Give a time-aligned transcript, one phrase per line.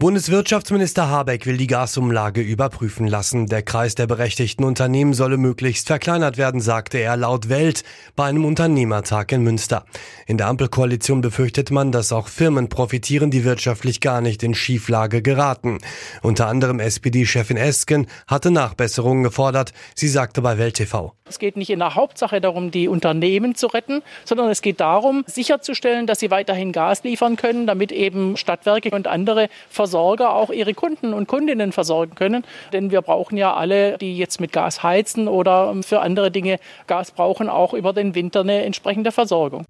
[0.00, 3.48] Bundeswirtschaftsminister Habeck will die Gasumlage überprüfen lassen.
[3.48, 7.84] Der Kreis der berechtigten Unternehmen solle möglichst verkleinert werden, sagte er laut Welt
[8.16, 9.84] bei einem Unternehmertag in Münster.
[10.26, 15.20] In der Ampelkoalition befürchtet man, dass auch Firmen profitieren, die wirtschaftlich gar nicht in Schieflage
[15.20, 15.80] geraten.
[16.22, 19.74] Unter anderem SPD-Chefin Esken hatte Nachbesserungen gefordert.
[19.94, 21.12] Sie sagte bei Welt TV.
[21.30, 25.22] Es geht nicht in der Hauptsache darum, die Unternehmen zu retten, sondern es geht darum,
[25.26, 29.48] sicherzustellen, dass sie weiterhin Gas liefern können, damit eben Stadtwerke und andere
[29.90, 32.44] Versorger auch ihre Kunden und Kundinnen versorgen können.
[32.72, 37.10] Denn wir brauchen ja alle, die jetzt mit Gas heizen oder für andere Dinge Gas
[37.10, 39.64] brauchen, auch über den Winter eine entsprechende Versorgung.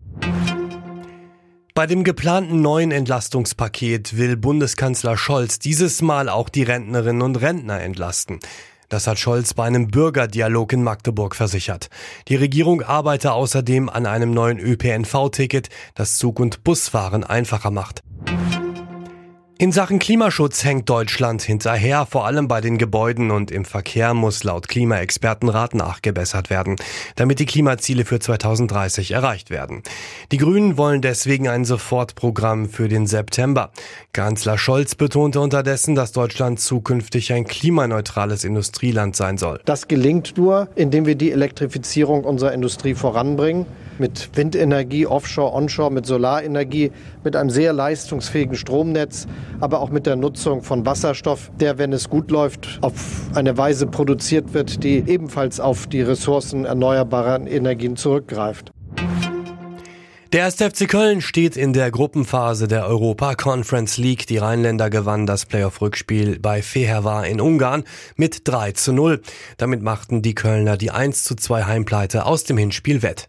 [1.75, 7.80] Bei dem geplanten neuen Entlastungspaket will Bundeskanzler Scholz dieses Mal auch die Rentnerinnen und Rentner
[7.80, 8.41] entlasten.
[8.91, 11.89] Das hat Scholz bei einem Bürgerdialog in Magdeburg versichert.
[12.28, 18.02] Die Regierung arbeite außerdem an einem neuen ÖPNV-Ticket, das Zug- und Busfahren einfacher macht.
[19.61, 22.06] In Sachen Klimaschutz hängt Deutschland hinterher.
[22.06, 26.77] Vor allem bei den Gebäuden und im Verkehr muss laut Klimaexpertenrat nachgebessert werden,
[27.17, 29.83] damit die Klimaziele für 2030 erreicht werden.
[30.33, 33.70] Die Grünen wollen deswegen ein Sofortprogramm für den September.
[34.14, 39.61] Kanzler Scholz betonte unterdessen, dass Deutschland zukünftig ein klimaneutrales Industrieland sein soll.
[39.67, 43.67] Das gelingt nur, indem wir die Elektrifizierung unserer Industrie voranbringen
[44.01, 46.91] mit Windenergie, Offshore, Onshore, mit Solarenergie,
[47.23, 49.29] mit einem sehr leistungsfähigen Stromnetz,
[49.61, 52.95] aber auch mit der Nutzung von Wasserstoff, der, wenn es gut läuft, auf
[53.34, 58.73] eine Weise produziert wird, die ebenfalls auf die Ressourcen erneuerbarer Energien zurückgreift.
[60.33, 60.55] Der 1.
[60.62, 64.29] FC Köln steht in der Gruppenphase der Europa Conference League.
[64.29, 67.83] Die Rheinländer gewannen das Playoff-Rückspiel bei Fehervar in Ungarn
[68.14, 69.23] mit 3 zu 0.
[69.57, 73.29] Damit machten die Kölner die 1 zu 2 Heimpleite aus dem Hinspiel wett.